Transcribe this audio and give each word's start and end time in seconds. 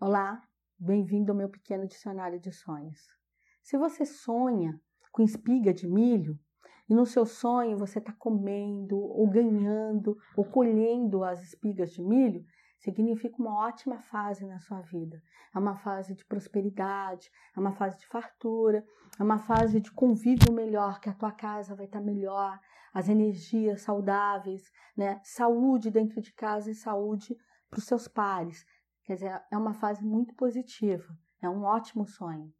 Olá, 0.00 0.40
bem-vindo 0.78 1.32
ao 1.32 1.36
meu 1.36 1.48
pequeno 1.48 1.84
dicionário 1.84 2.38
de 2.38 2.52
sonhos. 2.52 3.00
Se 3.60 3.76
você 3.76 4.06
sonha 4.06 4.80
com 5.10 5.24
espiga 5.24 5.74
de 5.74 5.88
milho 5.88 6.38
e 6.88 6.94
no 6.94 7.04
seu 7.04 7.26
sonho 7.26 7.76
você 7.76 7.98
está 7.98 8.12
comendo 8.12 8.96
ou 8.96 9.28
ganhando 9.28 10.16
ou 10.36 10.44
colhendo 10.44 11.24
as 11.24 11.42
espigas 11.42 11.90
de 11.90 12.00
milho, 12.00 12.44
significa 12.78 13.42
uma 13.42 13.66
ótima 13.66 13.98
fase 13.98 14.46
na 14.46 14.60
sua 14.60 14.82
vida. 14.82 15.20
É 15.52 15.58
uma 15.58 15.74
fase 15.74 16.14
de 16.14 16.24
prosperidade, 16.24 17.28
é 17.56 17.58
uma 17.58 17.72
fase 17.72 17.98
de 17.98 18.06
fartura, 18.06 18.86
é 19.18 19.22
uma 19.24 19.38
fase 19.38 19.80
de 19.80 19.90
convívio 19.90 20.52
melhor, 20.52 21.00
que 21.00 21.08
a 21.08 21.14
tua 21.14 21.32
casa 21.32 21.74
vai 21.74 21.86
estar 21.86 22.00
melhor, 22.00 22.56
as 22.94 23.08
energias 23.08 23.82
saudáveis, 23.82 24.70
né? 24.96 25.20
Saúde 25.24 25.90
dentro 25.90 26.20
de 26.20 26.32
casa 26.32 26.70
e 26.70 26.74
saúde 26.74 27.36
para 27.68 27.78
os 27.78 27.84
seus 27.84 28.06
pares. 28.06 28.64
Quer 29.08 29.14
dizer, 29.14 29.42
é 29.50 29.56
uma 29.56 29.72
fase 29.72 30.04
muito 30.04 30.34
positiva, 30.34 31.08
é 31.40 31.48
um 31.48 31.64
ótimo 31.64 32.06
sonho. 32.06 32.52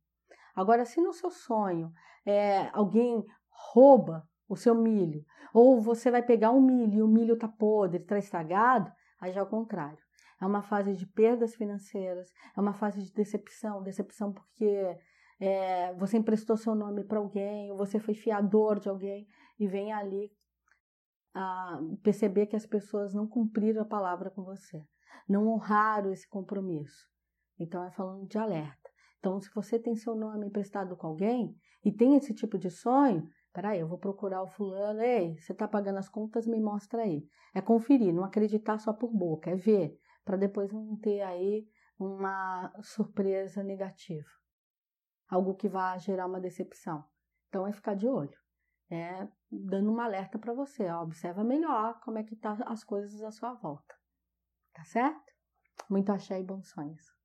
Agora, 0.57 0.87
se 0.87 0.98
no 0.98 1.12
seu 1.12 1.30
sonho 1.30 1.93
é, 2.24 2.71
alguém 2.73 3.23
rouba 3.51 4.27
o 4.48 4.57
seu 4.57 4.74
milho, 4.74 5.23
ou 5.52 5.79
você 5.79 6.11
vai 6.11 6.23
pegar 6.23 6.51
um 6.51 6.62
milho 6.62 6.95
e 6.95 7.02
o 7.02 7.07
milho 7.07 7.34
está 7.34 7.47
podre, 7.47 8.01
está 8.01 8.16
estragado, 8.16 8.91
aí 9.21 9.30
já 9.30 9.41
é 9.41 9.43
o 9.43 9.47
contrário. 9.47 9.98
É 10.41 10.47
uma 10.47 10.62
fase 10.62 10.95
de 10.95 11.07
perdas 11.07 11.55
financeiras, 11.55 12.33
é 12.57 12.60
uma 12.62 12.73
fase 12.73 13.02
de 13.02 13.12
decepção, 13.12 13.83
decepção 13.83 14.33
porque 14.33 14.96
é, 15.38 15.93
você 15.96 16.16
emprestou 16.16 16.57
seu 16.57 16.74
nome 16.74 17.05
para 17.05 17.19
alguém, 17.19 17.71
ou 17.71 17.77
você 17.77 17.99
foi 17.99 18.15
fiador 18.15 18.80
de 18.80 18.88
alguém 18.88 19.29
e 19.60 19.66
vem 19.66 19.93
ali 19.93 20.33
perceber 22.02 22.47
que 22.47 22.56
as 22.56 22.66
pessoas 22.66 23.15
não 23.15 23.27
cumpriram 23.27 23.83
a 23.83 23.87
palavra 23.87 24.30
com 24.30 24.42
você 24.42 24.84
não 25.29 25.48
honraram 25.48 26.10
esse 26.10 26.29
compromisso. 26.29 27.06
Então 27.59 27.84
é 27.84 27.91
falando 27.91 28.27
de 28.27 28.38
alerta. 28.38 28.91
Então, 29.19 29.41
se 29.41 29.51
você 29.52 29.79
tem 29.79 29.96
seu 29.96 30.15
nome 30.15 30.46
emprestado 30.46 30.96
com 30.96 31.09
alguém 31.09 31.54
e 31.85 31.93
tem 31.93 32.16
esse 32.16 32.32
tipo 32.32 32.57
de 32.57 32.71
sonho, 32.71 33.29
peraí, 33.52 33.80
eu 33.80 33.88
vou 33.88 33.98
procurar 33.98 34.43
o 34.43 34.46
fulano, 34.46 35.01
ei, 35.01 35.37
você 35.38 35.52
está 35.52 35.66
pagando 35.66 35.98
as 35.98 36.09
contas, 36.09 36.46
me 36.46 36.60
mostra 36.60 37.02
aí. 37.02 37.26
É 37.52 37.60
conferir, 37.60 38.15
não 38.15 38.24
acreditar 38.24 38.79
só 38.79 38.93
por 38.93 39.13
boca, 39.13 39.51
é 39.51 39.57
ver, 39.57 39.98
para 40.24 40.37
depois 40.37 40.73
não 40.73 40.96
ter 40.96 41.20
aí 41.23 41.66
uma 41.98 42.73
surpresa 42.80 43.63
negativa. 43.63 44.29
Algo 45.29 45.57
que 45.57 45.68
vá 45.68 45.98
gerar 45.98 46.26
uma 46.26 46.41
decepção. 46.41 47.04
Então 47.48 47.66
é 47.66 47.73
ficar 47.73 47.95
de 47.95 48.07
olho. 48.07 48.38
É 48.91 49.29
dando 49.51 49.93
um 49.93 50.01
alerta 50.01 50.39
para 50.39 50.55
você, 50.55 50.89
ó, 50.89 51.03
observa 51.03 51.45
melhor 51.45 52.01
como 52.01 52.19
é 52.19 52.25
que 52.25 52.37
tá 52.37 52.57
as 52.67 52.85
coisas 52.85 53.23
à 53.23 53.31
sua 53.31 53.55
volta. 53.55 53.95
Tá 54.73 54.85
certo? 54.85 55.33
Muito 55.91 56.11
axé 56.11 56.41
e 56.41 56.45
bons 56.45 56.69
sonhos. 56.71 57.18